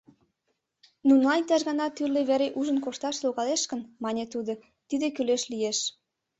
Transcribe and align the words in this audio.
—Нунылан 1.07 1.39
иктаж-гана 1.41 1.85
тӱрлӧ 1.89 2.21
вере 2.29 2.47
ужын 2.59 2.77
кошташ 2.85 3.15
логалеш 3.25 3.61
гын,— 3.71 3.81
мане 4.03 4.23
тудо,— 4.33 4.53
тиде 4.89 5.07
кӱлеш 5.15 5.43
лиеш. 5.51 5.79